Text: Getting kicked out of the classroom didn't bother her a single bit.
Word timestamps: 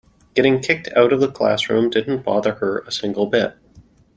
Getting 0.33 0.61
kicked 0.61 0.89
out 0.95 1.13
of 1.13 1.19
the 1.19 1.31
classroom 1.31 1.91
didn't 1.91 2.23
bother 2.23 2.55
her 2.55 2.79
a 2.87 2.91
single 2.91 3.27
bit. 3.27 3.55